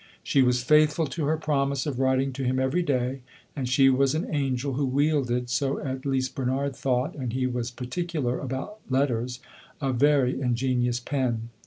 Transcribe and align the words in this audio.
She 0.23 0.41
was 0.41 0.63
faithful 0.63 1.05
to 1.05 1.25
her 1.25 1.37
promise 1.37 1.85
of 1.85 1.99
writing 1.99 2.33
to 2.33 2.43
him 2.43 2.57
every 2.59 2.81
day, 2.81 3.21
and 3.55 3.69
she 3.69 3.87
was 3.91 4.15
an 4.15 4.33
angel 4.33 4.73
who 4.73 4.87
wielded 4.87 5.47
so 5.51 5.77
at 5.79 6.07
least 6.07 6.33
Bernard 6.33 6.75
thought, 6.75 7.13
and 7.13 7.33
he 7.33 7.45
was 7.45 7.69
particular 7.69 8.39
about 8.39 8.77
letters 8.89 9.41
a 9.79 9.93
very 9.93 10.41
ingenious 10.41 10.99
pen. 10.99 11.49